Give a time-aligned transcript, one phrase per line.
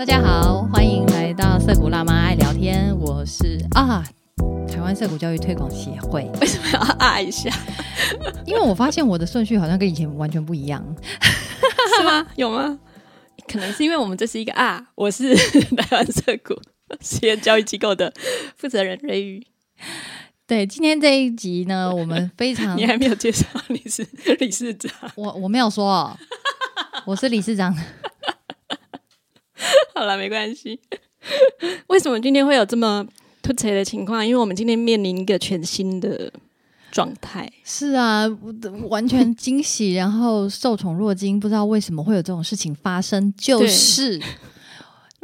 [0.00, 4.02] 大家好，欢迎来到涩谷辣妈爱聊天，我是啊，
[4.66, 6.22] 台湾涩谷教育推广协会。
[6.40, 7.50] 为什么要啊一下？
[8.46, 10.82] 因为我发现我的顺序好像跟以前完全不一样，
[11.98, 12.26] 是吗？
[12.36, 12.78] 有吗？
[13.46, 16.58] 可能是因为我们这是一个啊，我是台湾涩谷
[17.02, 18.10] 实验教育机构的
[18.56, 19.46] 负责人瑞宇。
[20.46, 24.08] 对，今天这一集呢，我们非常你还没有介绍你是
[24.38, 26.18] 理事长，我我没有说，
[27.04, 27.76] 我是理事长。
[29.94, 30.80] 好了，没关系。
[31.88, 33.06] 为什么今天会有这么
[33.42, 34.26] 突出的情况？
[34.26, 36.32] 因为我们今天面临一个全新的
[36.90, 37.50] 状态。
[37.64, 38.26] 是啊，
[38.88, 43.32] 完全惊喜，然后受宠若惊，不知道为什么会有这种事情发生。
[43.36, 44.20] 就是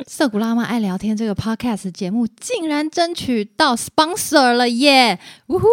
[0.07, 5.19] 色古拉妈爱聊天这个 podcast 节目，竟然争取到 sponsor 了耶！
[5.47, 5.67] 呜呼！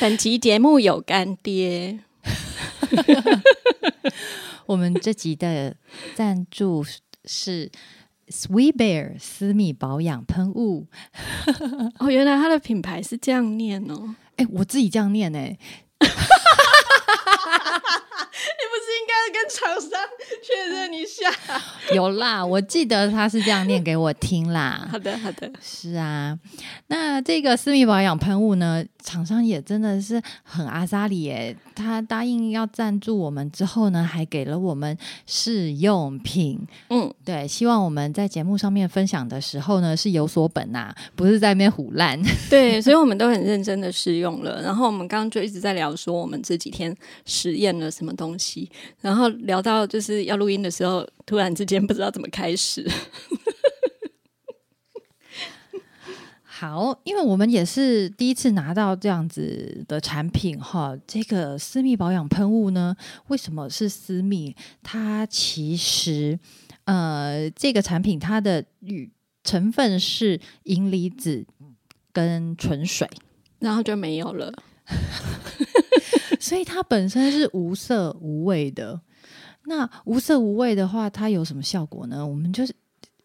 [0.00, 2.00] 本集节目有干爹。
[4.66, 5.76] 我们这集的
[6.14, 6.84] 赞助
[7.24, 7.70] 是
[8.28, 10.86] Sweet Bear 私密保养喷雾。
[11.98, 14.14] 哦，原来它的品牌是这样念哦。
[14.36, 15.58] 哎，我自己这样念哎。
[18.46, 19.90] 你不是应该跟厂商
[20.42, 21.30] 确认一下？
[21.94, 24.88] 有啦，我记得他是这样念给我听啦。
[24.90, 26.38] 好的，好的，是啊。
[26.88, 31.54] 那这个私密保养喷雾呢，厂商也真的是很阿萨里耶。
[31.74, 36.58] 他答应要赞助我们之后呢，还给了我们试用品。
[36.88, 42.18] 嗯，对，希望我们在节目上面分享的时候呢，是有所本呐，不是在那边胡乱。
[42.48, 44.62] 对，所以我们都很认真的试用了。
[44.62, 48.70] 然后我们刚刚就一直在聊说，我们这几天实验了什么东西。
[49.02, 52.90] 然后聊到就是要录音的时候，突然之间不知道怎么开始。
[56.56, 60.96] 好，因为我们也是第一次拿到这样子的产品哈。
[61.04, 62.94] 这个私密保养喷雾呢，
[63.26, 64.54] 为什么是私密？
[64.80, 66.38] 它其实
[66.84, 69.10] 呃，这个产品它的与
[69.42, 71.44] 成分是银离子
[72.12, 73.10] 跟纯水，
[73.58, 74.52] 然后就没有了。
[76.38, 79.00] 所以它本身是无色无味的。
[79.64, 82.24] 那无色无味的话，它有什么效果呢？
[82.24, 82.72] 我们就是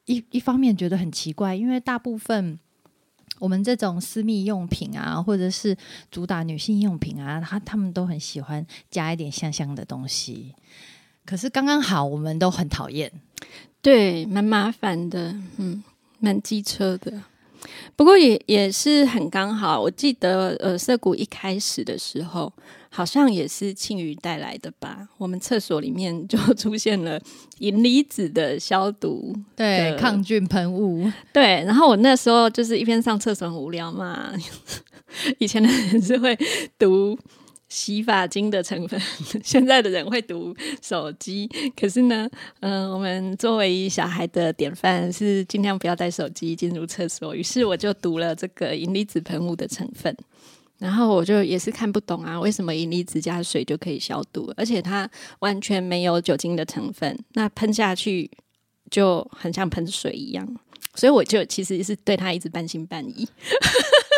[0.06, 2.58] 一一方面觉得很奇怪，因为大部分
[3.40, 5.76] 我们这种私密用品啊，或者是
[6.12, 10.54] 主打女性用品啊，他他们都很喜欢加一点香香的东西。
[11.26, 13.12] 可是刚刚好，我们都很讨厌，
[13.82, 15.84] 对，蛮麻烦的，嗯，
[16.20, 17.24] 蛮机车的。
[17.96, 22.52] 不过也也是很刚好，我记得呃，涩谷一开始的时候，
[22.90, 25.08] 好像也是庆余带来的吧。
[25.18, 27.20] 我们厕所里面就出现了
[27.60, 31.64] 银离子的消毒，对，抗菌喷雾，对。
[31.66, 34.32] 然后我那时候就是一边上厕所很无聊嘛，
[35.40, 36.38] 以前的人是会
[36.78, 37.18] 读。
[37.70, 39.00] 洗发精的成分，
[39.44, 41.48] 现在的人会读手机，
[41.80, 42.28] 可是呢，
[42.62, 47.36] 嗯，我们作为小孩的典范是尽量不要带手机进入厕所。
[47.36, 50.16] 于是我就读了这个银离子喷雾的成分，
[50.80, 55.08] 然后我就也是看不懂啊，为什么银离子加水就可以消毒，而且它
[55.40, 58.32] 完全没有酒精的成分，那喷下去
[58.90, 60.58] 就很像喷水一样，
[60.96, 63.28] 所以我就其实是对它一直半信半疑。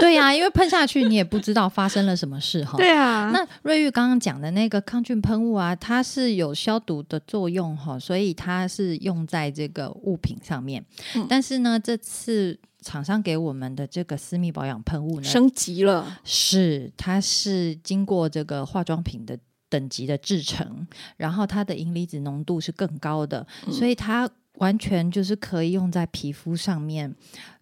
[0.02, 2.76] 对呀，因为喷下去你也不知道发生了什么事哈。
[2.76, 10.84] 对啊，那瑞玉刚刚讲的那个抗菌喷雾啊，它是有消毒的作用哈，所以它是用在这个物品上面。
[11.30, 19.38] 但是呢，这次厂商给我们的这个私密保养喷雾呢，升级了，是它是经过这个化妆品的
[19.70, 27.16] 等级的制成，然后它的银离子浓度是更高的，所以它完全就是可以用在皮肤上面。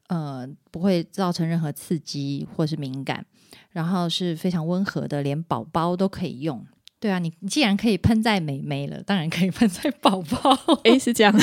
[0.09, 3.25] 呃，不会造成任何刺激或是敏感，
[3.71, 6.65] 然后是非常温和的，连宝宝都可以用。
[6.99, 10.57] 对啊，你既然可以喷在美眉了，当然可以喷在宝宝。
[10.83, 11.33] 诶，是这样，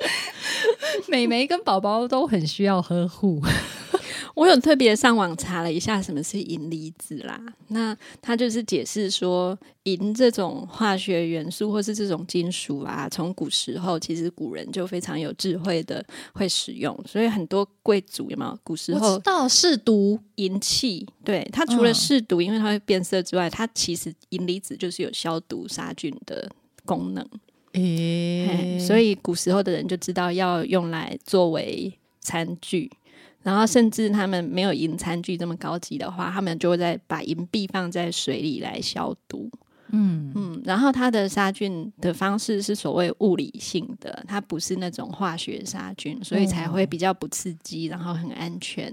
[1.08, 3.40] 美眉跟宝宝都很需要呵护。
[4.34, 16.04] 我有特别上网查了一下什么是银离子啦，那它就是解释说，银这种化学元素或是这种金属啊，从古时候其实古人就非常有智慧的
[16.34, 26.46] 会使用，所以很多贵族有没有古时候知道试毒银器，对它除了试毒，因为它会变色之外，它其实银离子就是有消毒杀菌的
[26.84, 27.26] 功能，
[27.76, 32.90] 诶，所以古时候的人就知道要用来作为餐具。
[33.42, 39.48] 然后，甚至他们没有银餐具这么高级的话，他们就会在把银币放在水里来消毒。
[39.92, 48.92] 嗯嗯，然后它的杀菌的方式是所谓物理性的，它不是那种化学杀菌，所以才会比较不刺激，然后很安全。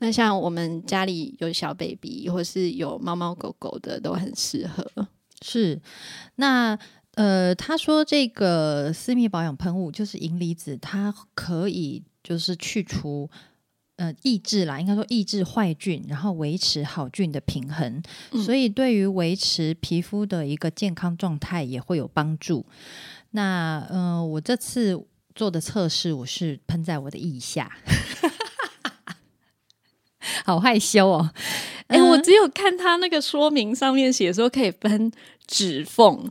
[0.00, 5.08] 那像我们家里有小 baby 或是有猫猫狗狗的，都很适合。
[5.40, 5.80] 是
[6.34, 6.78] 那。
[7.16, 13.28] 呃，他说这个私密保养喷雾就是银离子，它可以就是去除。
[13.98, 18.02] 呃，抑制啦，应该说抑制坏菌，然后维持好菌的平衡，
[18.44, 22.66] 所以对于维持皮肤的一个健康状态也会有帮助。
[23.30, 25.02] 那嗯，我这次
[25.34, 27.74] 做的测试，我是喷在我的腋下，
[30.44, 31.30] 好害羞哦。
[31.86, 35.10] 哎，我只有看他那个说明上面写说可以喷
[35.46, 36.30] 指缝。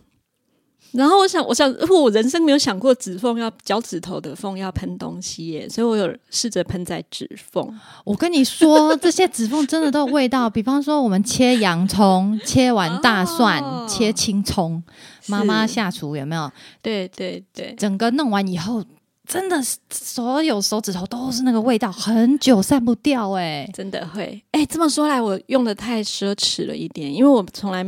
[0.95, 7.67] 然后我想，我想，我人生没有想过指缝要脚趾头的缝要喷东西耶，所以我有试着喷在指缝。
[8.05, 10.49] 我跟你说，这些指缝真的都有味道。
[10.49, 14.81] 比方说，我们切洋葱，切完大蒜，切青葱，
[15.27, 16.49] 妈妈下厨有没有？
[16.81, 18.81] 对对对，整个弄完以后，
[19.27, 23.31] 真的所有手指头都是那个味道，很久散不掉。
[23.33, 24.41] 哎，真的会。
[24.51, 27.85] 哎，这么说来，我用的太奢侈了一点，因为我从来。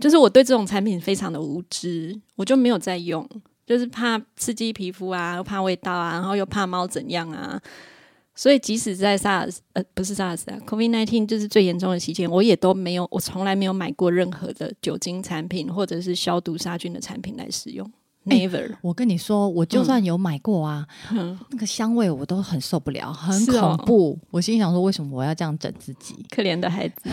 [0.00, 3.28] 就是我对这种产品非常的无知，我就没有在用，
[3.64, 7.60] 就是怕刺激皮肤啊，怕味道啊，然后又怕猫怎样啊，
[8.34, 17.90] 所以即使在萨尔呃不是 SARS 啊，COVID nineteen 就是最严重的期间，我也都没有，我从来没有买过任何的酒精产品或者是消毒杀菌的产品来使用。
[18.26, 20.84] Never，我跟你说，我就算有买过啊，
[21.50, 24.18] 那个香味我都很受不了，很恐怖。
[24.32, 26.26] 我心想说，为什么我要这样整自己？
[26.28, 27.08] 可怜的孩子。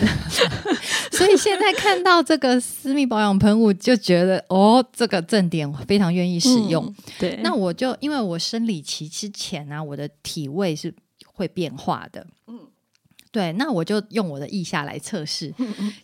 [1.16, 6.92] 所以现在看到这个私密保养喷雾，就觉得哦，这个正点非常愿意使用。
[7.20, 10.92] 对，那我就因为我生理期之前啊，我的体味是
[11.32, 12.26] 会变化的。
[12.48, 12.58] 嗯，
[13.30, 15.54] 对，那我就用我的腋下来测试。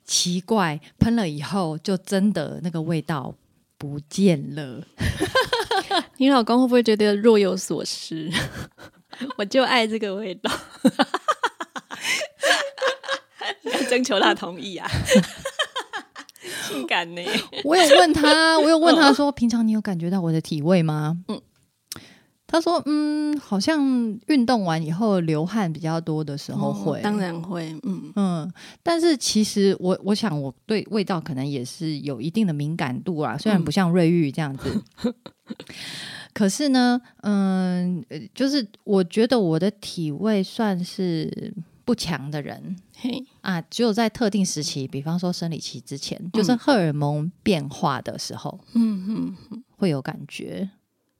[0.04, 3.34] 奇怪，喷了以后就真的那个味道。
[3.80, 4.84] 不见了，
[6.18, 8.30] 你老公会不会觉得若有所失？
[9.38, 10.52] 我就爱这个味道，
[13.64, 14.86] 要征求他同意啊！
[16.68, 17.22] 性感呢？
[17.64, 21.16] 我有问他，我有问他说，平常你有感觉到我的体味吗？
[21.28, 21.39] 嗯。
[22.50, 23.80] 他说：“嗯，好像
[24.26, 28.12] 运动完以后流汗比较多的时候会，当然会，嗯。
[28.16, 28.52] 嗯。
[28.82, 34.82] 但是其实我我想我对味道可能也是有一定的敏感度啊，虽然不像瑞玉这样子，
[36.34, 38.04] 可是呢，嗯，
[38.34, 41.54] 就是我觉得我的体味算是
[41.84, 43.24] 不强的人，嘿。
[43.42, 50.68] 啊，只有在特定时期，比方说生理期之前，就是荷尔蒙变化的时候，嗯嗯，会有感觉。”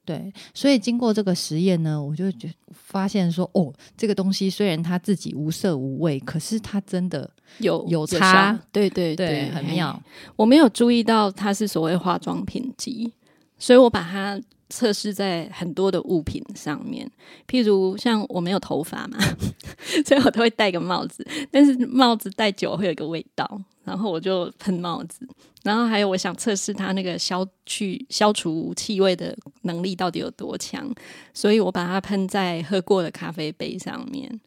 [0.03, 10.01] 对，所以经过这个实验呢，我就觉发现说，哦，这个东西虽然它自己无色无味，可是它真的有有差，对对对，很妙。
[10.35, 13.13] 我没有注意到它是所谓化妆品级，
[13.59, 17.09] 所以我把它测试在很多的物品上面，
[17.47, 19.19] 譬如像我没有头发嘛，
[20.03, 23.61] 所以我都会戴个帽子，但是帽子戴久会有一个味道。
[23.83, 25.27] 然后我就喷帽子，
[25.63, 30.87] 然后还有我想测试它那个消去消除气味的能力到底有多强，
[31.33, 34.39] 所以我把它喷在喝过的咖啡杯上面。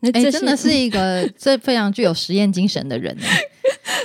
[0.00, 3.16] 那这真的是一个 这非常具有实验精神的人。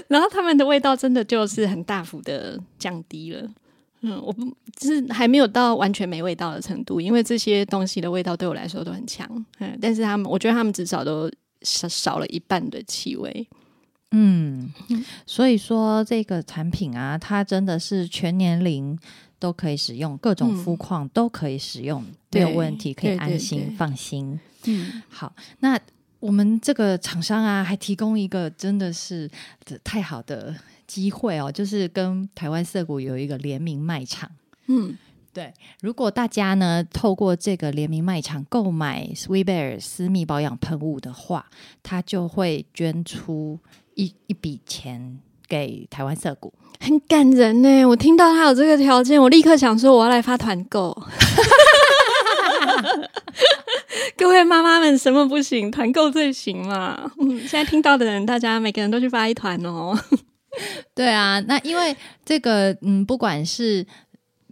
[0.07, 3.47] 然后他们的味道真的就是很大幅的降低了。
[4.01, 4.43] 嗯，我不
[4.75, 9.27] 就是还没有到完全没味道的程度，因为这些东西的味道对我来说都很强。
[9.59, 11.31] 嗯，但是他们我觉得他们至少都
[11.61, 13.47] 少少了一半的气味。
[14.15, 14.71] 嗯，
[15.25, 18.97] 所以说这个产品啊，它真的是全年龄
[19.39, 24.39] 都可以使用，各种肤况都可以使用，没有问题，可以安心放心。
[24.65, 25.79] 嗯，好，那
[26.19, 29.29] 我们这个厂商啊，还提供一个真的是
[29.83, 34.29] 太好的机会哦，就是跟台湾色谷有一个联名卖场。
[34.67, 34.95] 嗯。
[35.33, 41.47] 对，如果大家呢透过这个联名卖场购买 Sweet Bear 私密保养喷雾的话，
[41.81, 43.59] 它就会捐出
[43.95, 47.85] 一一笔钱给台湾色谷，很感人呢。
[47.85, 50.95] 我听到他有这个条件，我立刻想说我要来发团购。
[54.17, 55.69] 各位妈妈们，什么不行？
[55.71, 57.11] 团购最行嘛！
[57.19, 59.97] 嗯，现在听到的人，大家每个人都去发一团哦。
[60.95, 63.85] 对啊，那因为这个，嗯，不管是。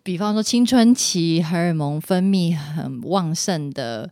[0.04, 4.10] 比方说，青春期荷尔蒙分泌很旺盛的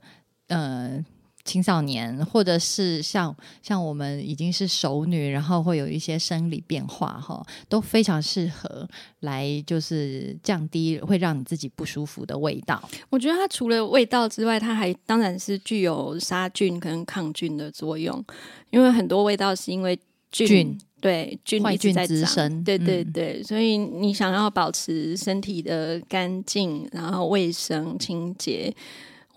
[0.47, 1.03] 呃
[1.45, 8.87] 青少年，或者是像像我们已经是熟女，然后会有一些生理变化哈，都非常适合
[9.21, 12.81] 来就是降低会让你自己不舒服的味道。
[13.09, 18.23] 我觉得它除了味道之外，它还当然是具有杀菌跟抗菌的作用，
[18.69, 19.99] 因为很多味道是因为
[20.31, 20.77] 菌。
[21.01, 28.75] 对，菌一直在长，对对对，所以你想要保持身体的干净，然后卫生清洁，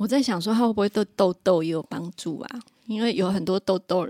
[0.02, 2.60] 我在想说，它会不会对痘痘也有帮助啊？
[2.86, 4.08] 因为有很多痘痘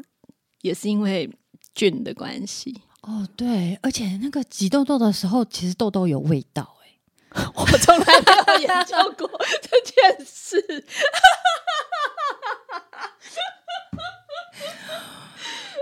[0.63, 1.31] 也是因为
[1.75, 2.81] 菌的关系。
[3.03, 9.29] 哦，对，而且那个挤痘痘的时候，其实痘痘有味道，哎，我从来没有研究过
[9.61, 10.65] 这件事。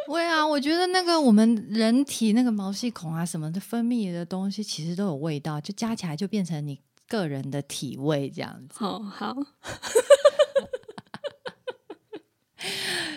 [0.06, 8.84] 对啊，我觉得那个我们人体那个毛细孔啊什么的分泌的东西，其实都有味道，就加起来就变成你个人的体味这样子。
[8.84, 9.34] 哦，好，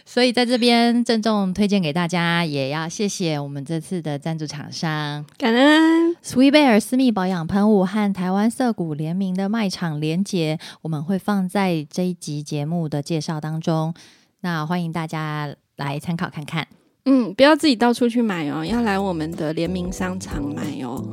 [0.03, 13.93] 所以在这边郑重推荐给大家，也要谢谢我们这次的赞助厂商感恩 Sweet Bear 私密保养喷雾和台湾涩谷联名的卖场连结，我们会放在这一集节目的介绍当中。
[14.41, 16.67] 那欢迎大家来参考看看。
[17.05, 21.03] 嗯，不要自己到处去买哦，要来我们的联名商场买哦。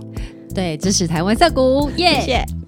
[0.55, 2.60] 对，支持台湾涩谷，耶、谢谢。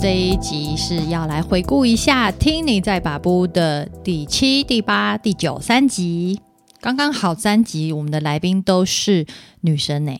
[0.00, 6.40] 这一集是要来回顾一下《听你在把布》的第七、第八、第九三集，
[6.80, 9.26] 刚刚好三集，我们的来宾都是
[9.60, 10.18] 女生呢、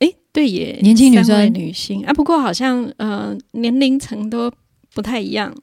[0.00, 4.52] 哎，对耶，年轻女生女性啊，不过好像呃年龄层都
[4.92, 5.54] 不太一样。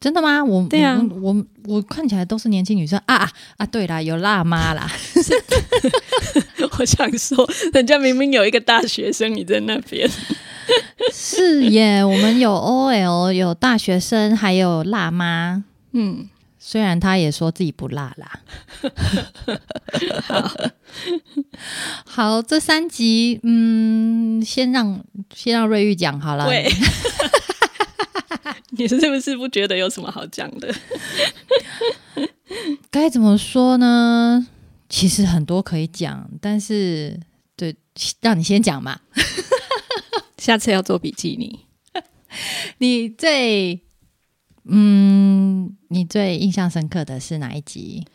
[0.00, 0.42] 真的吗？
[0.42, 3.66] 我对啊我我我看起来都是年轻女生啊啊啊！
[3.66, 4.90] 对啦，有辣妈啦，
[6.78, 10.08] 我想说，人家明明有一个大学生，你在那边。
[11.12, 15.64] 是耶，我们有 OL，有大学生，还有辣妈。
[15.92, 18.40] 嗯，虽然他也说自己不辣啦。
[22.04, 26.46] 好， 这三集，嗯，先让先让瑞玉讲好了。
[26.46, 26.68] 对。
[28.70, 30.74] 你是不是不觉得有什么好讲的？
[32.90, 34.46] 该怎么说呢？
[34.88, 37.18] 其实很多可以讲，但是
[37.56, 37.74] 对，
[38.20, 39.00] 让你先讲嘛。
[40.46, 41.66] 下次要做笔记你。
[42.78, 43.80] 你最，
[44.64, 48.06] 嗯，你最印象深刻的是哪一集？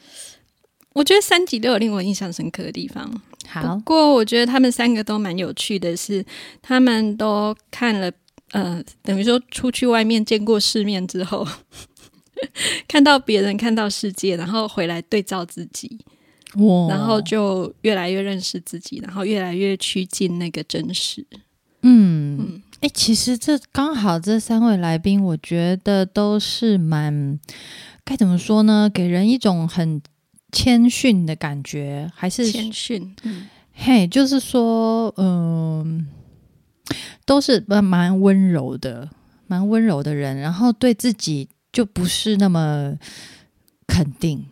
[0.93, 3.21] 我觉得三集都有令我印象深刻的地方。
[3.47, 6.25] 好不好，过我觉得他们三个都蛮有趣的是，
[6.61, 8.09] 他们都看了，
[8.51, 11.45] 呃，等于说出去外面见过世面之后，
[12.87, 15.99] 看到别人，看到世界，然后回来对照自己，
[16.55, 21.27] 哇然后就越来越认识自己，然后越来越趋近那个真实。
[21.83, 27.39] 嗯，哎、其实这刚好这三位来宾，我觉得都是蛮
[28.03, 28.89] 该怎么说呢？
[28.93, 30.01] 给人一种很
[30.51, 36.07] 谦逊的感觉，还是谦逊，嗯，嘿，就是说，嗯、
[37.25, 39.09] 都是蛮蛮温柔的，
[39.47, 42.95] 蛮温柔的人，然后对自己就不是那么
[43.87, 44.45] 肯定。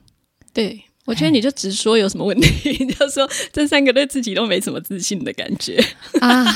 [0.53, 0.83] 对。
[1.09, 5.83] 我觉得你就直说有什么问题， 你就说这三个对自己都没什么自信的感觉。
[6.21, 6.45] 啊，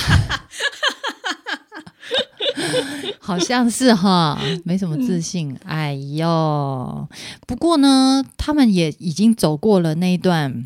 [3.18, 5.58] 好像是哈，没什么自信。
[5.66, 7.08] 哎呦，
[7.48, 10.64] 不过呢，他们也已经走过了那一段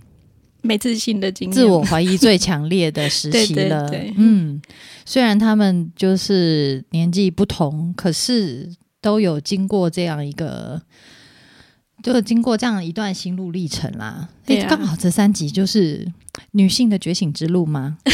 [0.61, 3.89] 没自信的经验，自我怀疑最强烈的时期 对对了。
[3.89, 4.61] 对嗯，
[5.05, 10.81] 虽然他们就是年纪不同，可是都有经过这样一个。
[12.13, 16.11] 就经过这样一段心路历程啦，对啊诶刚好这三集就是
[16.51, 17.97] 女性的觉醒之路吗？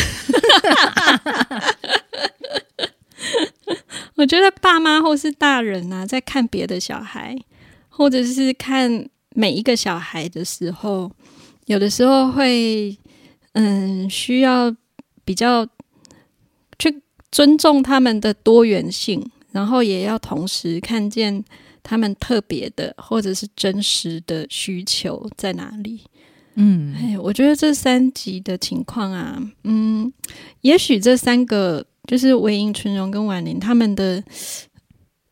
[4.15, 7.35] 我觉得爸妈或是大人啊，在看别的小孩，
[7.89, 11.11] 或者是看每一个小孩的时候，
[11.65, 12.97] 有的时候会
[13.53, 14.73] 嗯，需要
[15.25, 15.65] 比较
[16.77, 21.43] 去尊重他们的多元性，然后也要同时看见
[21.83, 26.01] 他们特别的或者是真实的需求在哪里。
[26.55, 30.11] 嗯，哎，我觉得这三集的情况啊，嗯，
[30.61, 34.23] 也许这三个就是韦应、纯荣跟婉玲他们的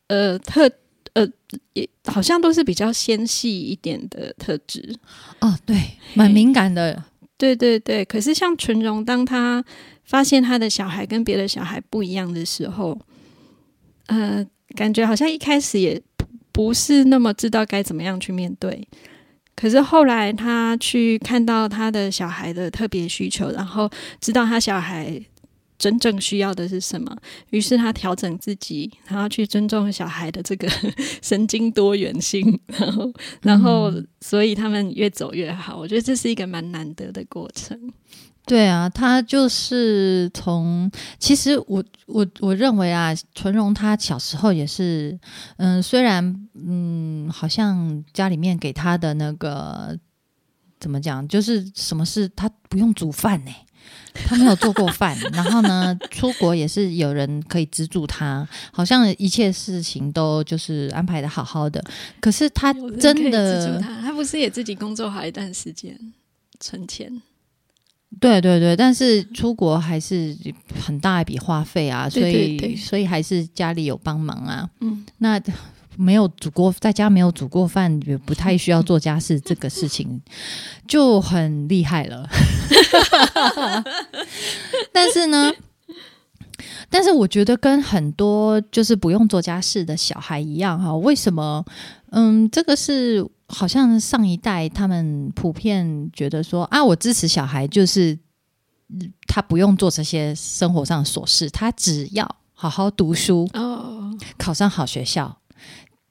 [0.07, 0.69] 呃特
[1.13, 1.27] 呃
[1.73, 4.95] 也好像都是比较纤细一点的特质。
[5.41, 5.77] 哦，对，
[6.15, 7.03] 蛮敏感的，
[7.37, 9.63] 对对对，可是像纯荣，当他
[10.03, 12.99] 发现他的小孩跟别的小孩不一样的时候，
[14.07, 14.43] 呃，
[14.75, 16.01] 感觉好像一开始也
[16.51, 18.87] 不不是那么知道该怎么样去面对。
[19.55, 23.89] 可是后来他去看到他的小孩的特别需求，然后
[24.19, 25.21] 知道他小孩
[25.77, 27.15] 真正需要的是什么，
[27.49, 30.69] 于是他调整自己，然后去尊重小孩的这个
[31.21, 33.91] 神经多元性，然后，然后，
[34.21, 35.77] 所以他们越走越好。
[35.77, 37.91] 我觉得这是一个蛮难得的过程。
[38.51, 45.17] 对啊，他就是从其实我我我认为啊，纯荣他小时候也是，
[45.55, 49.97] 嗯，虽然嗯，好像家里面给他的那个
[50.81, 53.51] 怎么讲，就是什么事他不用煮饭呢、
[54.13, 61.81] 他没有做过饭，然后呢，出国也是有人可以资助他，好像一切事情都就是安排的好好的。
[62.19, 65.97] 可是他真的，他，他不是也自己工作好一段时间
[66.59, 67.21] 存钱？
[68.19, 70.35] 对对对，但是出国还是
[70.79, 74.69] 很大一笔花费啊，所以所以还是家里有帮忙啊。
[74.81, 75.41] 嗯，那
[75.97, 80.21] 没有煮过，在家没有煮过饭，也不太需要做家事，这个事情
[80.87, 82.27] 就很厉害了。
[84.91, 85.51] 但是呢，
[86.89, 91.63] 但是我觉得跟很多就是不用做家事的小孩一样哈，为什么？
[92.11, 98.17] 嗯，这个是好像上一代他们普遍觉得说啊，我支持小孩就是
[98.89, 105.37] 嗯他不用做这些生活上的琐事，他只要好好读书，哦，考上好学校，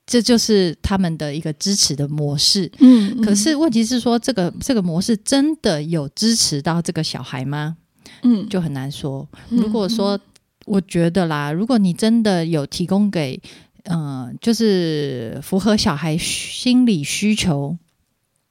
[0.06, 2.70] 这就是他们的一个支持的模式。
[2.78, 7.76] 嗯，可是问题是说，这个这个模式真的有支持到这个小孩吗？
[8.22, 9.26] 嗯，就很难说。
[9.50, 10.18] 嗯如果说，
[10.66, 13.40] 我觉得啦，如果你真的有提供给，
[13.84, 17.76] 呃，就是符合小孩心理需求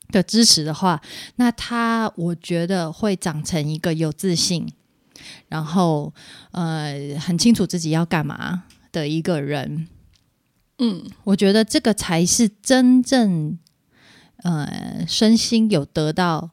[0.09, 1.01] 的支持的话，
[1.35, 4.67] 那他我觉得会长成一个有自信，
[5.47, 6.13] 然后
[6.51, 9.87] 呃很清楚自己要干嘛的一个人。
[10.81, 13.59] 嗯我觉得这个才是真正
[14.37, 16.51] 呃身心有得到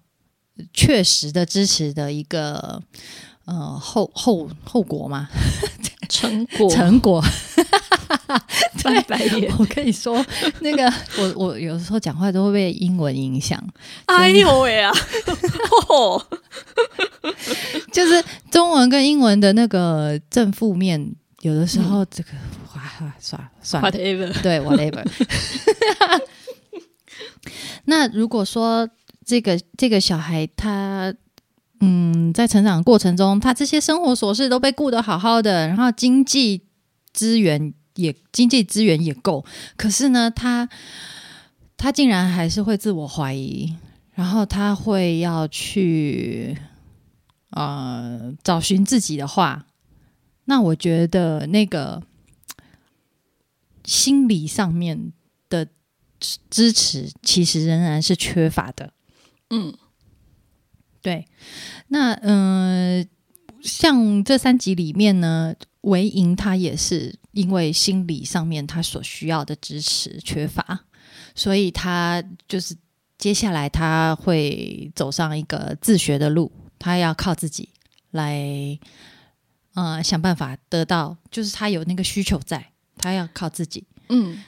[0.73, 2.83] 确实的支持的一个
[3.45, 5.28] 呃后后后果嘛
[6.09, 7.25] 成果 成果。
[8.78, 10.25] 翻白眼，我跟你说，
[10.61, 13.62] 那个我我有时候讲话都会被英文影响，
[14.06, 14.92] 哎呦喂啊！
[15.88, 16.25] 哦。
[17.92, 22.30] 就是中文跟英文的那个正负面，有的时候这个
[22.75, 22.83] 哇
[23.18, 25.04] 算了算了，，whatever，对，whatever。
[27.87, 28.88] 那如果说
[29.25, 31.12] 这个这个小孩他
[31.80, 36.62] 嗯在成长过程中，他这些生活琐事都被顾得好好的，然后经济
[37.12, 39.45] 资源也经济资源也够，
[39.76, 40.69] 可是呢，他
[41.76, 43.77] 他竟然还是会自我怀疑，
[44.14, 46.57] 然后他会要去
[47.51, 49.66] 呃找寻自己的话，
[50.44, 52.03] 那我觉得那个
[53.85, 55.12] 心理上面
[55.49, 55.66] 的
[56.18, 58.92] 支支持，其实仍然是缺乏的。
[59.51, 59.75] 嗯。
[61.03, 61.29] 对，
[61.87, 63.07] 那嗯、呃
[63.62, 70.81] 像这三集里面呢，维莹她也是因为心理上面他所需要的支持缺乏，
[71.35, 72.75] 所以他就是
[73.18, 77.68] 接下来他会走上一个自学的路，他要靠自己
[78.12, 78.79] 来
[79.75, 83.85] 呃想办法得到，就是他有那个需求在，他要靠自己。
[84.09, 84.42] 嗯。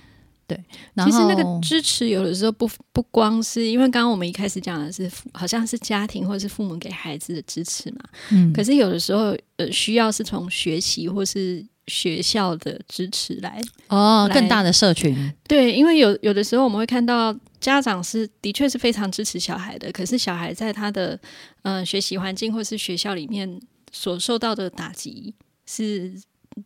[0.94, 13.48] 然后其实那个支持有的时候不不光是因为刚刚我们一开始讲的是好像是家庭或者是父母给孩子的支持嘛，嗯可是有的时候呃需要是从学习或是学校的支持来。
[13.48, 21.18] 来哦更大的社群，对，因为有有的时候我们会看到家长是的确是非常支持小孩的，可是小孩在他的
[21.62, 23.58] 嗯、呃学习环境或是学校里面
[23.90, 26.12] 所受到的打击是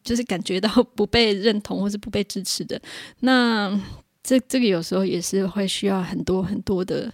[0.02, 2.80] 就是感觉到不被认同或是不被支持的。
[3.20, 3.80] 那
[4.24, 7.12] 这这个有时候也是会需要很多很多的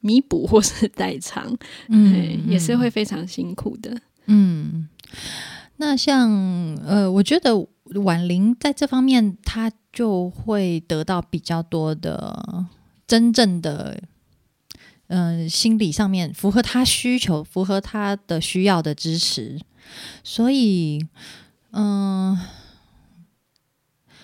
[0.00, 1.54] 弥补或是代偿，
[1.88, 3.94] 嗯，也是会非常辛苦的。
[4.26, 4.88] 嗯，
[5.80, 6.30] 那像
[6.84, 7.56] 呃，我觉得
[8.04, 12.66] 婉玲在这方面，她就会得到比较多的
[13.06, 14.02] 真正的。
[15.12, 19.58] 嗯、心理上面符合她需求、符合她的需要的支持，
[20.22, 21.04] 所以，
[21.72, 22.38] 嗯、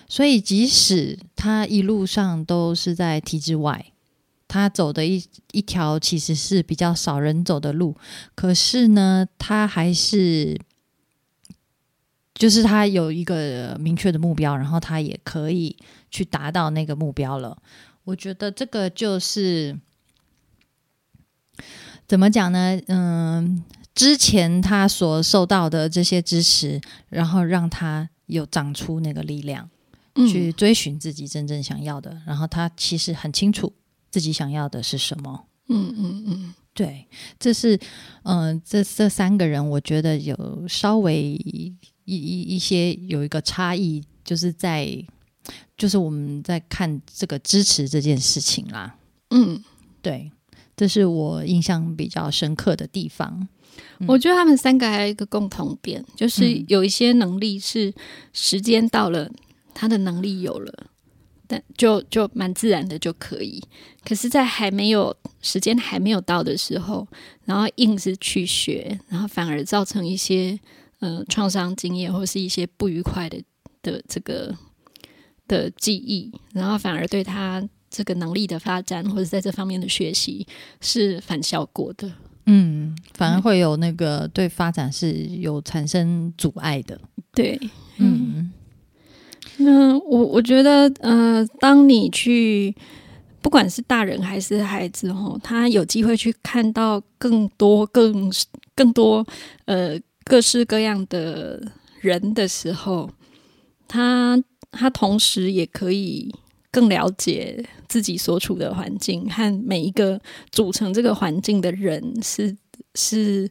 [0.07, 3.91] 所以即使她一路上都是在体制外，
[4.47, 7.97] 她走的一一条其实是比较少人走的路，
[8.33, 10.57] 可是呢，他还是，
[12.37, 15.75] 就是他有一个明确的目标，然后他也可以
[16.09, 17.57] 去达到那个目标了。
[18.03, 19.77] 我觉得这个就是
[22.07, 22.79] 怎么讲呢？
[22.87, 23.63] 嗯，
[23.95, 29.69] 之前他所受到的这些支持，然后让他有长出那个力量，
[30.29, 32.21] 去追寻自己真正想要的。
[32.25, 33.73] 然后他其实很清楚
[34.09, 35.45] 自己想要的是什么。
[35.69, 37.07] 嗯嗯嗯对，
[37.39, 37.75] 这是
[38.23, 41.35] 嗯、呃这这三个人，我觉得有稍微
[42.07, 45.05] 一一一些有一个差异，就是在
[45.77, 48.95] 就是我们在看这个支持这件事情啦。
[49.29, 49.61] 嗯，
[50.01, 50.31] 对，
[50.75, 53.47] 这是我印象比较深刻的地方。
[53.99, 57.93] 嗯我觉得他们三个还有一个共同点，就是嗯有一些能力是
[58.31, 59.29] 时间到了，
[59.73, 60.87] 他的能力有了，
[61.45, 63.61] 但就就蛮自然的就可以。
[64.03, 67.07] 可是，在还没有时间还没有到的时候，
[67.45, 70.59] 然后硬是去学，然后反而造成一些
[70.99, 73.41] 呃创伤经验或是一些不愉快的
[73.81, 74.55] 的这个
[75.47, 80.45] 的记忆，然后反而对他这个能力的发展或者在这方面的学习
[80.81, 82.11] 是反效果的。
[82.45, 86.99] 嗯，反而会有那个对发展是有产生阻碍的。
[87.33, 87.59] 对，
[87.97, 88.51] 嗯
[89.57, 92.75] 那我我觉得，呃，当你去，
[93.41, 98.31] 不管是大人还是孩子，吼，他有机会去看到更多、更
[98.75, 99.25] 更多，
[99.65, 103.09] 呃，各式各样的人的时候，
[103.87, 104.37] 他
[104.71, 106.33] 他同时也可以
[106.69, 110.19] 更了解自己所处的环境和每一个
[110.51, 112.55] 组成这个环境的人是
[112.95, 113.49] 是，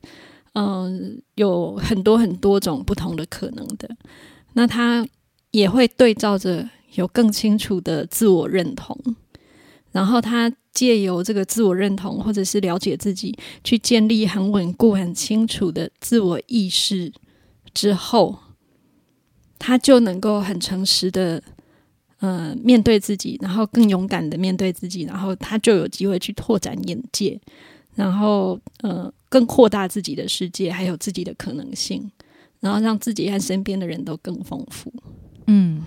[0.53, 3.89] 嗯、有很多很多种不同的可能的。
[4.53, 5.07] 那他
[5.51, 8.99] 也会对照着有更清楚的自我认同，
[9.93, 13.35] 然后他借由这个自我认同或者是了解自己，
[13.65, 17.11] 去建立很稳固、很清楚的自我意识
[17.73, 18.39] 之后，
[19.59, 21.43] 他就能够很诚实的。
[22.21, 27.39] 呃，面对自己，然后更勇敢的面对自己，然后他就有机会去拓展眼界，
[27.95, 32.11] 然后呃，更扩大自己的世界，还有自己的可能性，
[32.61, 34.91] 然后让自己和身边的人都更丰富。
[35.46, 35.82] 嗯，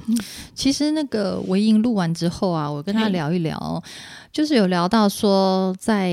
[0.56, 3.84] 其实那个维英录完之后啊，我跟他聊一聊，
[4.32, 6.12] 就是有聊到说在，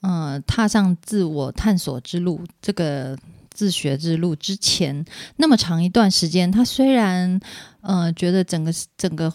[0.00, 3.18] 呃踏上自我探索之路这个
[3.50, 5.04] 自学之路之前，
[5.36, 7.40] 那么长一段时间，他虽然
[7.80, 9.32] 呃觉得整个整个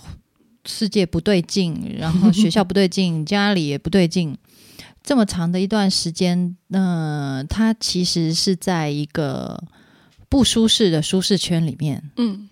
[0.65, 4.38] 世界不对劲，然后学校不对劲，家里也不对劲。
[5.03, 9.63] 这么长的一段时间，呃，他其实是在一个
[10.29, 12.49] 不舒适的舒适圈里面，嗯，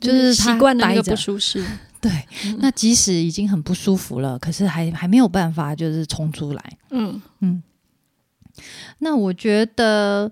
[0.00, 1.64] 就是习惯的那个不舒适。
[2.00, 2.10] 对，
[2.58, 6.78] 那即使已经很不舒服了，可是还还没有办法，就是冲出来。
[6.90, 7.20] 嗯。
[8.98, 10.30] 那我觉得，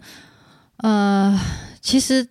[0.79, 1.39] 呃，
[1.81, 2.27] 其实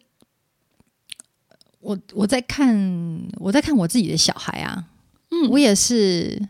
[1.80, 4.86] 我我在看我在看我自己的小孩啊，
[5.32, 5.50] 嗯。
[5.50, 6.42] 我也是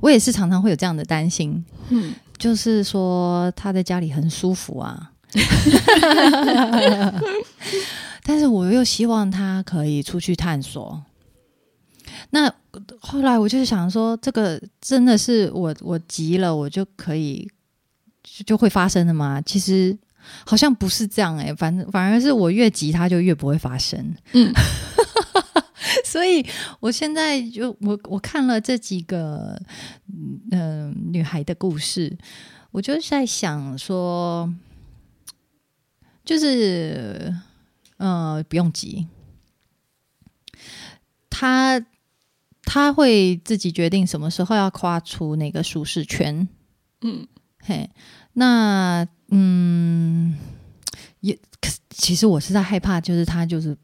[0.00, 2.14] 我也是常常会有这样的担心，嗯。
[2.36, 5.10] 就是说他在家里很舒服啊，
[8.28, 11.02] 但是我又希望他可以出去探索。
[12.28, 12.52] 那
[13.00, 17.50] 后来我就是想说，这个真的是我我急了，我就可以
[18.22, 19.40] 就就会发生的吗？
[19.40, 19.96] 其实
[20.44, 24.14] 好像不是这样诶、反正反而是我越急，他就越不会发生。
[24.34, 24.52] 嗯，
[26.04, 26.44] 所以
[26.80, 29.58] 我现在就我我看了这几个
[30.12, 32.14] 嗯、呃女孩的故事，
[32.72, 34.52] 我就是在想说，
[36.26, 37.34] 就是
[37.98, 39.06] 呃不用急，
[41.30, 41.84] 他
[42.62, 46.48] 他会自己决定什么时候要跨出那个舒适圈。
[47.02, 47.28] 嗯
[47.60, 47.88] 嘿，
[48.32, 50.36] 那嗯，
[51.20, 53.76] 也可其实我是在害怕，就是他就是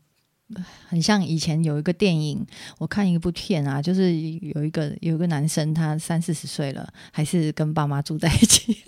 [0.88, 2.46] 很像以前有一个电影，
[2.79, 8.83] 我看一部片啊，就是有一个有一个男生，他三四十岁了，还是跟爸妈住在一起。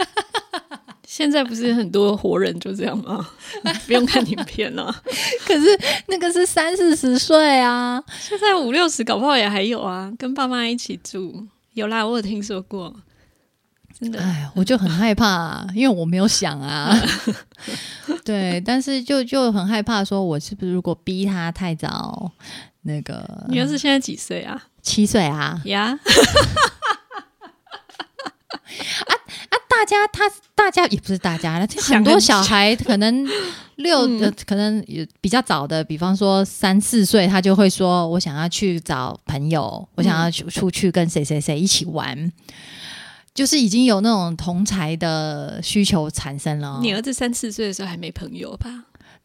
[1.06, 3.26] 现在不是很多活人就这样吗？
[3.86, 4.92] 不用看影片啊，
[5.46, 5.66] 可是
[6.08, 12.94] 那个是三四十岁啊，现在五六十搞不好也还有啊，跟爸妈一起住，有啦，我有听说过，
[13.98, 14.18] 真的。
[14.20, 16.92] 哎，我就很害怕、啊，因为我没有想啊。
[18.24, 22.32] 对，但是就就很害怕，说我是不是如果逼他太早，
[22.82, 24.60] 那个女儿是现在几岁啊？
[24.82, 25.98] 七岁啊，呀，
[29.05, 29.05] 啊，
[29.78, 33.26] 大家他大家也不是大家 很多小孩可能
[33.76, 42.32] 六、嗯呃，可能也比较早的，比方说三四岁，他就会说我想要去找朋友，我想要去出去跟谁谁谁一起玩，
[43.34, 48.84] 就是已经有那种同才的需求产生了哦，你儿子三四岁的时候还没朋友吧？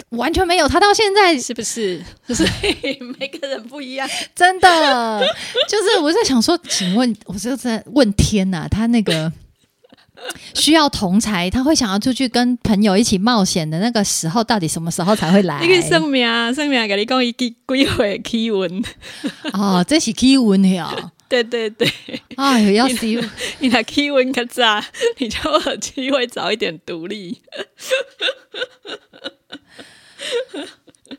[0.10, 2.04] 完全没有，他到现在是不是？
[2.28, 4.10] 所以每个人不一样。
[4.36, 5.22] 真的
[5.70, 9.32] 就是我在想说，请问我就在问天呐、他那个
[10.54, 15.62] 需要同才，他会想要出去跟朋友一起冒险的那个时候，到底什么时候才会来？
[15.62, 18.84] 你去算命，算命跟你讲伊几几岁起运。
[19.54, 21.12] 哦，这是问题哦。
[21.30, 21.90] 对对对，
[22.36, 23.06] 哎呦，要死！
[23.60, 24.84] 你拿 key 运较早，
[25.18, 27.42] 你就有机会早一点独立。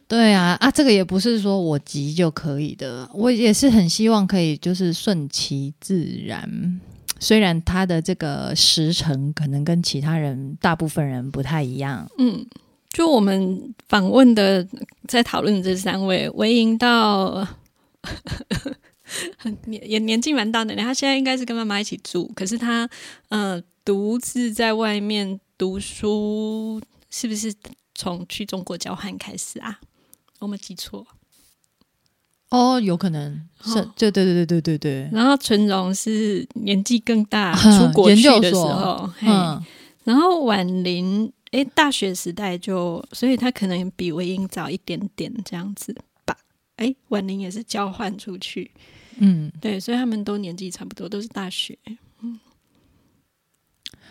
[0.06, 6.78] 对啊，啊，这个也不是说我急就可以的，我也是很希望可以就是顺其自然。
[7.22, 12.44] 虽然他的这个时程可能跟其他人大部分人不太一样，嗯，
[12.90, 14.66] 就我们访问的，
[15.06, 17.46] 在讨论这三位，维营到
[19.38, 22.90] 很 年也年纪蛮大的，他现在应该是跟妈妈一起住，可是他
[23.28, 27.54] 呃独自在外面读书，是不是
[27.94, 29.78] 从去中国交换开始啊？
[30.40, 31.06] 我没记错。
[32.52, 33.40] 哦，有可能。
[33.64, 33.92] 是，哦。
[33.96, 39.26] 对对对对对对对，然后纯荣是年纪更大，嗯出国去的时候，嘿。
[39.28, 39.62] 嗯，
[40.04, 46.36] 然后婉玲，诶，大学时代就，所以她可能比韦英早一点点这样子吧。
[46.76, 48.70] 哎，婉玲也是交换出去，
[49.18, 51.78] 嗯，对，所以他们都年纪差不多，都是大学，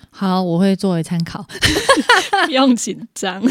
[0.09, 1.45] 好，我会作为参考。
[2.45, 3.43] 不用紧张，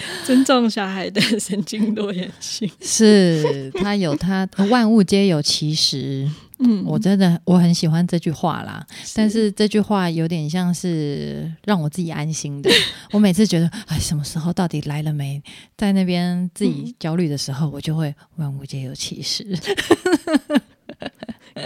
[0.24, 2.70] 尊重小孩的神经多元性。
[2.80, 8.86] 是他有他万物皆有其时，嗯，我真的我很喜欢这句话啦。
[9.14, 12.70] 但是这句话有点像是让我自己安心的。
[13.12, 15.42] 我每次觉得，哎，什么时候到底来了没？
[15.76, 19.46] 在那边自己焦虑的时候，我就会万物皆有其时。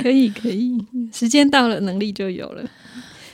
[0.01, 0.79] 可以可以，
[1.12, 2.64] 时间到了，能力就有了。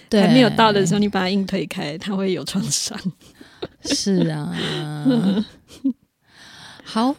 [0.08, 2.98] 对，还没有到的时候，你把它硬推开，它会有创伤。
[3.82, 4.54] 是啊。
[6.84, 7.14] 好，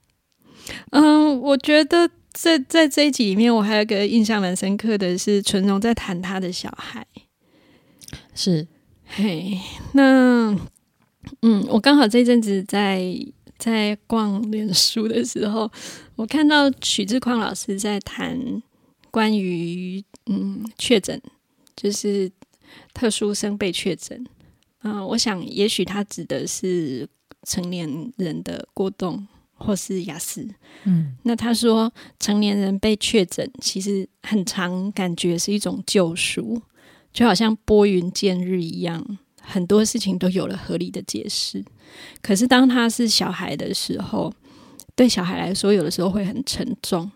[0.90, 7.06] 嗯，我觉得在在这一集里面，我还有一个印象蛮深刻的是，纯荣在谈他的小孩。
[8.34, 8.66] 是
[9.06, 9.58] 嘿，
[9.92, 10.54] 那
[11.42, 13.02] 嗯，我刚好这阵子在
[13.58, 15.70] 在逛脸书的时候，
[16.16, 18.62] 我看到许志匡老师在谈
[19.10, 21.20] 关于嗯确诊，
[21.74, 22.30] 就是
[22.92, 24.26] 特殊生被确诊。
[24.86, 27.08] 嗯、我想也许他指的是
[27.42, 30.48] 成年人的过动或是雅思。
[30.84, 36.60] 嗯那他说，成年人被确诊，其实很常感觉是一种救赎，
[37.12, 41.64] 就好像拨云见日一样，很多事情都有了合理的解释。
[42.20, 44.32] 可是当他是小孩的时候，
[44.94, 47.10] 对小孩来说，有的时候会很沉重，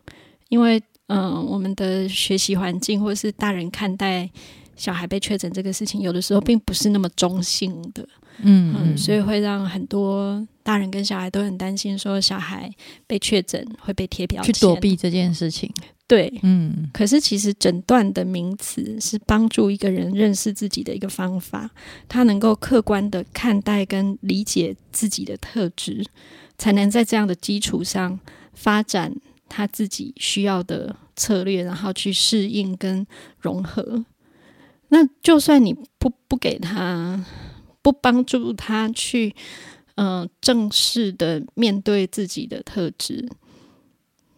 [0.48, 4.30] 因为嗯、呃我们的学习环境或是大人看待
[4.80, 8.08] 小孩被确诊这个事情，有的时候并不是那么中性的。
[8.42, 12.72] 嗯嗯，所以会让很多大人跟小孩都很担心，说小孩
[13.06, 15.70] 被确诊会被贴标签去，躲避这件事情。
[16.06, 16.32] 对。
[16.42, 21.70] 嗯可是其实诊断的名词是帮助一个人认识自己的一个方法，
[22.08, 26.02] 他能够客观的看待跟理解自己的特质，
[26.56, 28.18] 才能在这样的基础上
[28.54, 29.14] 发展
[29.50, 33.06] 他自己需要的策略，然后去适应跟
[33.38, 34.02] 融合。
[34.90, 37.24] 那就算你不不给他，
[37.82, 39.34] 不帮助他去，
[39.94, 43.28] 呃，正式的面对自己的特质，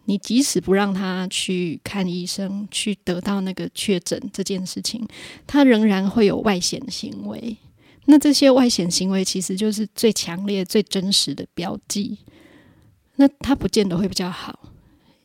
[0.05, 5.07] 你即使不让他去看医生，去得到那个确诊这件事情，
[5.45, 7.57] 他仍然会有外显行为。
[8.05, 12.19] 那这些外显行为其实就是最强烈、最真实的标记。
[13.15, 14.72] 那他不见得会比较好，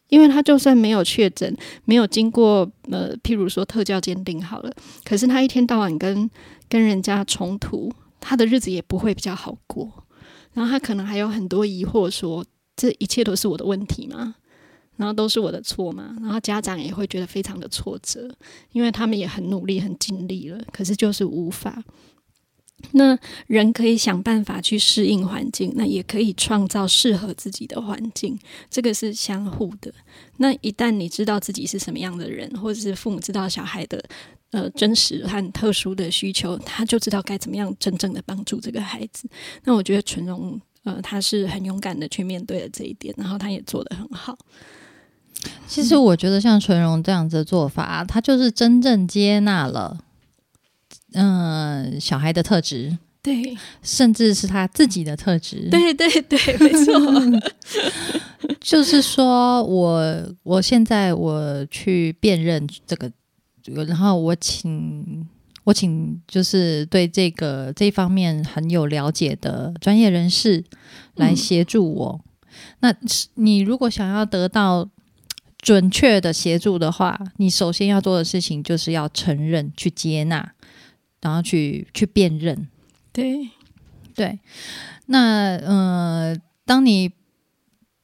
[0.08, 4.72] 因为他就算没有确诊，没有经过呃，譬如说特教鉴定好了，
[5.04, 6.28] 可是他一天到晚跟
[6.68, 10.04] 跟人家冲突，他的日子也不会比较好过。
[10.54, 12.44] 然后他可能还有很多疑惑说
[12.74, 14.34] 这一切都是我的问题吗？
[14.96, 18.28] 然后都是我的错嘛，然后家长也会觉得非常的挫折，
[18.72, 21.80] 因为他们也很努力、很尽力了，可是就是无法。
[22.92, 28.38] 那人可以想办法去适应环境，那也可以创造适合自己的环境，
[28.70, 29.92] 这个是相互的。
[30.36, 34.02] 那一旦你知道自己是什么样的人，或者是父母知道小孩的
[34.52, 39.28] 呃真实和特殊的需求，他就知道该怎么样真正的帮助这个孩子。
[39.64, 44.38] 那我觉得纯荣呃他是很勇敢的去面对了这一点，然后他也做得很好。
[45.66, 49.98] 其实我觉得像纯荣这样子的做法，他就是真正接纳了，
[51.12, 57.40] 嗯、小孩的特质，对甚至是他自己的特质。，对对对，没错。
[58.60, 63.10] 就是说我我现在我去辨认这个，
[63.86, 65.26] 然后我请
[65.64, 70.62] 我请就是对这个这方面很有了解的专业人士
[71.14, 72.20] 来协助我。
[72.80, 74.88] 那是你如果想要得到
[75.58, 80.52] 准确的协助的话，你首先要做的事情就是要承认、去接纳，
[81.20, 82.68] 然后去去辨认。
[83.12, 83.50] 对，
[84.14, 84.38] 对，
[85.06, 87.12] 那呃，当你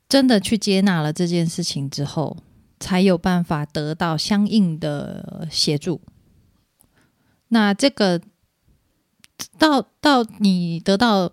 [0.08, 2.36] 真的去接纳了这件事情之后，
[2.80, 6.00] 才有办法得到相应的协助。
[7.48, 8.20] 那这个
[9.58, 11.32] 到到你得到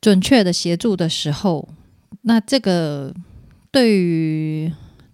[0.00, 1.68] 准确的协助的时候，
[2.22, 3.14] 那这个
[3.70, 4.72] 对于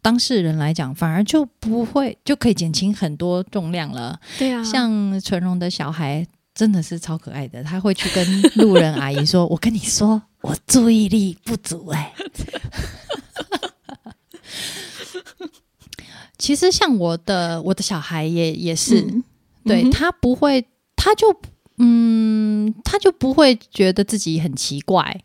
[0.09, 4.19] 当事人来讲，反而就不会就可以减轻很多重量了。
[4.39, 12.15] 对啊，像纯荣的小孩真的是超可爱的，他会去跟路人阿姨说：“我跟你说，我注意力不足哎、
[16.39, 19.23] 其实像我的我的小孩也也是，嗯
[19.65, 20.65] 对、嗯他不会，
[20.97, 21.39] 他就
[21.77, 25.21] 嗯，他就不会觉得自己很奇怪，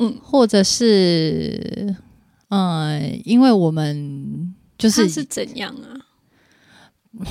[0.00, 1.94] 嗯，或者是
[2.54, 7.26] 嗯、呃因为我们就是他是怎样啊？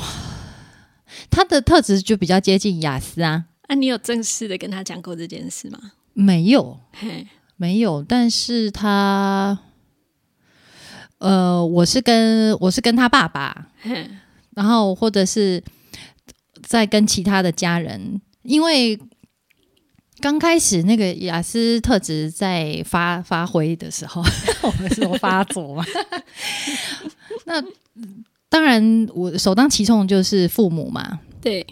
[1.29, 5.79] 他的特质就比较接近雅思啊，啊，你有正式的跟他讲过这件事吗？
[6.13, 9.59] 没有嘿，没有，但是他。
[11.19, 14.09] 呃，我是跟我是跟他爸爸，嘿，
[14.55, 15.63] 然后或者是
[16.61, 18.99] 在跟其他的家人，因为
[20.23, 24.23] 刚开始那个雅思特质在发发挥的时候，
[24.63, 25.83] 我们说发作嘛，
[27.43, 27.61] 那
[28.47, 31.19] 当然我首当其冲就是父母嘛。
[31.41, 31.67] 对，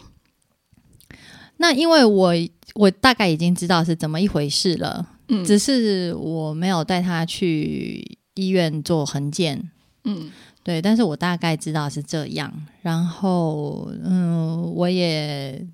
[1.57, 2.33] 那因为我
[2.75, 5.45] 我大概已经知道是怎么一回事了，嗯。
[5.45, 9.71] 只是我没有带他去医院做横检，
[10.03, 10.29] 嗯。
[10.61, 15.65] 对，但是我大概知道是这样，然后嗯，我也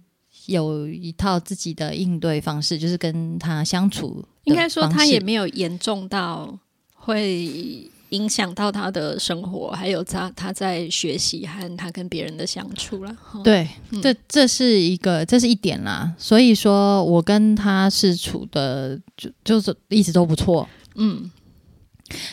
[0.48, 6.58] 有一套自己的应对方式，就是跟他相处应该说他也没有严重到
[6.94, 13.16] 会影响到他的生活，还有他他在学习和他跟别人的相处啦。
[13.22, 16.14] 哈，对，嗯这这是一个，这是一点啦。
[16.18, 21.30] 所以说我跟他是处的就就是一直都不错，嗯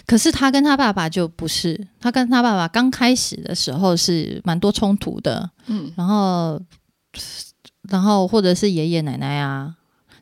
[0.07, 6.61] 可是他跟他爸爸就不是，他跟他爸爸刚开始的时候是蛮多冲突的，嗯然后，
[7.95, 9.73] 然后或者是爷爷奶奶啊，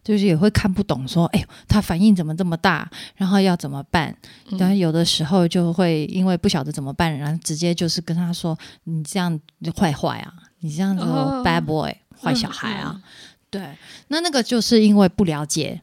[0.04, 4.14] 就是也会看不懂，说，哎呦，他反应怎么这么大，然后要怎么办？
[4.50, 8.54] 嗯然后有的时候就会因为不晓得怎么办，然后直接就是跟他说，
[8.84, 13.02] 你这样就坏坏啊，你这样子、哦 bad boy 坏小孩啊，嗯
[13.48, 13.62] 对，
[14.08, 15.80] 那那个就是因为不了解。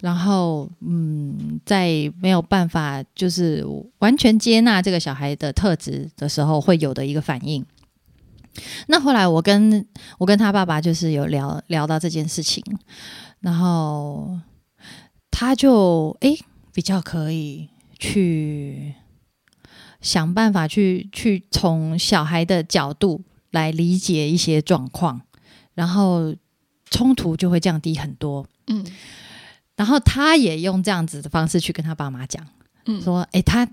[0.00, 1.88] 然后，嗯，在
[2.20, 3.66] 没有办法就是
[3.98, 7.66] 完全接纳这个小孩的特质的时候，会有的一个反应。
[8.88, 9.86] 那后来我跟
[10.18, 12.62] 我跟他爸爸就是有聊聊到这件事情，
[13.40, 14.38] 然后
[15.30, 16.38] 他就诶
[16.72, 18.94] 比较可以去
[20.00, 25.20] 想办法去去从小孩的角度来理解一些状况，
[25.74, 26.34] 然后
[26.90, 28.46] 冲突就会降低很多。
[28.68, 28.84] 嗯。
[29.76, 32.46] 然后他也用这样子的方式去跟他爸妈讲，
[32.86, 33.02] 嗯。
[33.02, 33.68] 说：“诶，他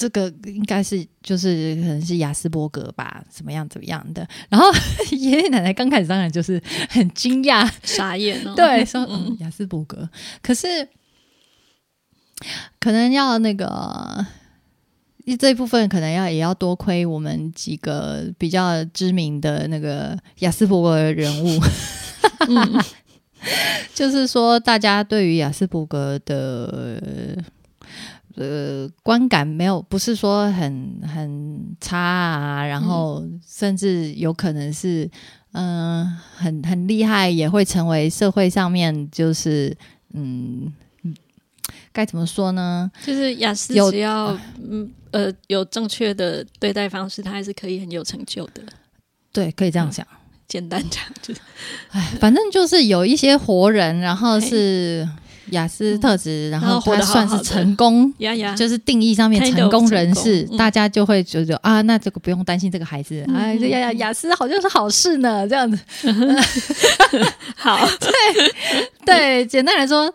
[0.00, 4.66] 这个应该是就是可能是雅斯伯格吧，怎么样怎么样的。”然后
[5.12, 6.58] 爷爷奶奶刚开始当然就是
[6.88, 8.54] 很惊讶，傻眼哦。
[8.56, 10.08] 对， 说嗯嗯雅斯伯格，
[10.40, 10.88] 可是
[12.78, 14.26] 可能要那个。
[15.38, 21.60] 这一部分可能要也要多亏我们几个比较知名的那个雅斯伯格的人物，
[22.50, 22.84] 嗯
[23.94, 27.40] 就是说，大家对于雅斯伯格的
[28.40, 35.04] 呃观感没有，不是说很很差啊，然后甚至有可能是
[35.52, 39.76] 嗯、呃很很厉害，也会成为社会上面就是
[40.14, 40.72] 嗯
[41.92, 42.90] 该怎么说呢？
[43.04, 48.62] 就是雅思有只要嗯呃有正确的对待方式，他还是可以很有成就的。
[49.32, 50.06] 对，可以这样想。
[50.48, 51.40] 简单讲就是，
[51.90, 55.08] 哎，反正就是有一些活人，然后是
[55.50, 58.12] 雅思特质，然然后他算是成功。
[58.56, 65.78] 就是定义上面成功人士，嗯大家就会觉得啊，那这个不用担心这个孩子，嗯哎，这雅雅雅思好像是好事呢，这样子。
[67.56, 67.78] 好，
[69.04, 70.12] 对，简单来说，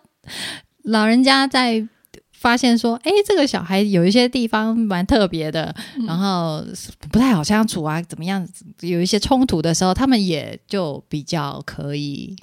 [0.83, 1.85] 老人家在
[2.31, 6.63] 发现说，哎，这个小孩有一些地方蛮特别的，嗯然后
[7.11, 8.47] 不太好相处啊，怎么样，
[8.81, 12.35] 有一些冲突的时候，他们也就比较可以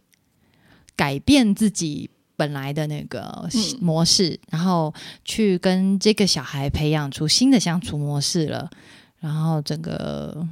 [0.97, 2.11] 改变自己。
[2.43, 4.93] 本来的那个嗯模式，然后
[5.25, 8.69] 去跟这个小孩培养出新的相处模式了，
[9.21, 10.45] 然后整个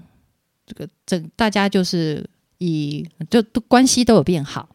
[0.64, 2.24] 这个整大家就是
[2.58, 4.68] 以就都关系都有变好。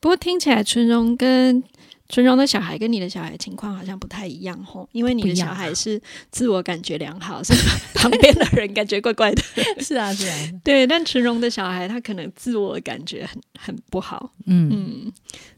[0.00, 1.64] 不过听起来纯荣跟
[2.10, 7.54] 纯荣的小孩跟你的小孩情况好像不太一样吼，因为你的小孩是自我感觉良好，是
[7.94, 9.42] 旁边的人感觉怪怪的。
[9.80, 15.12] 是啊，是啊，对，但陈荣的小孩他可能自我感觉很很不好，嗯嗯，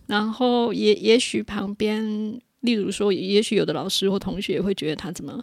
[0.06, 5.42] 然后也也许旁边，例如说，也许有的老师或同学会觉得他怎么。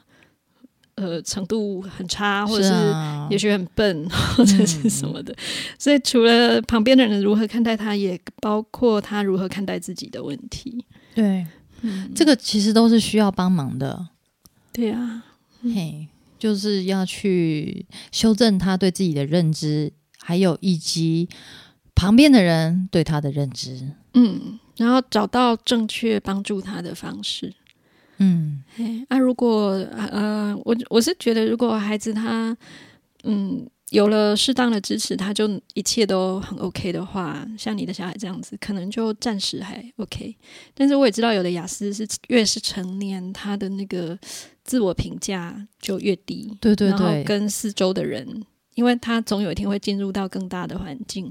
[0.95, 5.33] 呃，程度很差，或者是啊也许很笨， 或者是什么的。
[5.77, 10.83] 所以除了旁边的人如何看待他，也包括他如何看待自己的问题。
[11.19, 11.45] 对，
[11.81, 14.07] 嗯，这个其实都是需要帮忙的，
[14.71, 15.23] 对啊，
[15.61, 16.07] 嘿，
[16.37, 21.27] 就是要去修正他对自己的认知，还有以及
[21.93, 23.91] 旁边的人对他的认知。
[24.13, 27.53] 嗯，然后找到正确帮助他的方式。
[28.17, 29.71] 嗯，嘿，那、如果
[30.11, 32.55] 呃，我我是觉得，如果孩子他
[33.23, 40.35] 嗯有了适当的支持，他就一切都很 OK 的话，像你的小孩这样子，可能就暂时还 OK。
[40.73, 44.17] 但是我也知道，有的雅思是越是成年，他的那个
[44.63, 48.43] 自我评价就越低，对对然后对，跟四周的人。
[48.79, 51.29] 因为他总有一天会进入到更大的环境，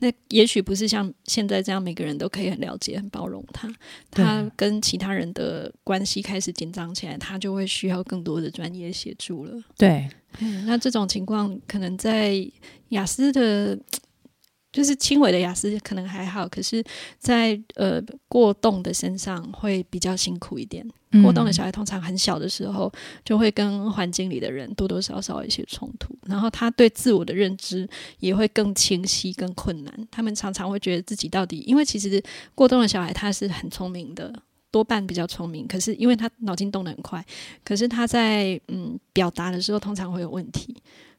[0.00, 3.74] 那也许不是像现在这样每个人都可以很了解、很包容他。
[4.10, 9.58] 他跟其他人的关系开始紧张起来，他就会需要更多的专业协助了。
[9.78, 10.06] 对
[10.40, 12.46] 嗯，那这种情况可能在
[12.90, 13.78] 雅思的，
[14.70, 16.84] 就是轻微的雅思可能还好，可是
[17.18, 17.98] 在呃
[18.28, 20.86] 过动的身上会比较辛苦一点。
[21.22, 22.92] 过动的小孩通常很小的时候
[23.24, 27.88] 就会跟环境里的人多多少少一些冲突，然后他对自我的认知
[28.18, 30.08] 也会更清晰、更困难。
[30.10, 32.22] 他们常常会觉得自己到底，因为其实
[32.54, 34.32] 过动的小孩他是很聪明的。
[34.72, 37.26] 多半比较聪明，可是因为他脑筋动得很快，
[37.64, 40.72] 可是他在嗯表达的时候通常会有问题，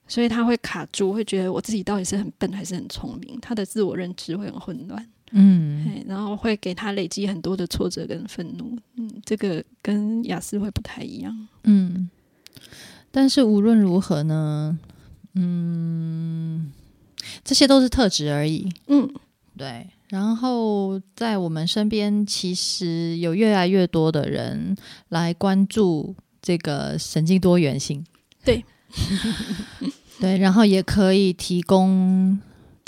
[0.07, 12.09] 所以他会卡住，会觉得我自己到底是很笨还是很聪明，他的自我认知会很混乱，嗯，然后会给他累积很多的挫折跟愤怒，嗯，这个跟雅思会不太一样，嗯，
[13.11, 14.77] 但是无论如何呢，
[15.35, 16.71] 嗯，
[17.43, 18.69] 这些都是特质而已。
[18.87, 19.09] 嗯，
[19.57, 24.75] 对，然后在我们身边，其实有越来越多的人
[25.09, 28.05] 来关注这个神经多元性。
[28.43, 28.65] 对，
[30.19, 32.37] 对，然后也可以提供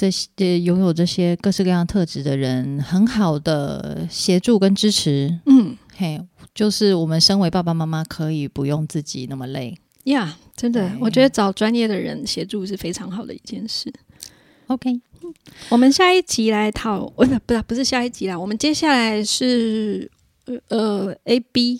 [0.03, 5.39] 这些呃拥有这些各式各样特质的人很好的协助跟支持。
[5.45, 6.21] 嗯嘿，
[6.53, 9.77] 就是我们身为爸爸妈妈，可以不用自己那么累。
[10.03, 13.93] 呀真的，我觉得找专业的人协助是非常好的一件事。
[14.67, 14.99] OK，
[15.69, 20.11] 我们下一集来讨，呃，不不是不是下一集啦，我们接下来是
[20.47, 21.79] 呃呃 A B，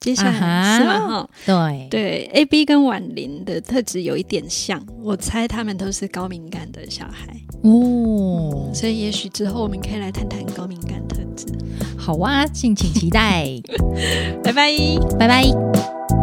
[0.00, 1.08] 接下来、啊是吗？
[1.08, 11.46] 哈，对对，A B 跟婉玲的特质有一点像，我猜他们都是高敏感的小孩，哦，所以也许之后我们可以来谈谈高敏感特质。
[11.98, 13.46] 好啊，敬请期待，
[14.42, 14.72] 拜拜。
[15.18, 16.19] 拜拜。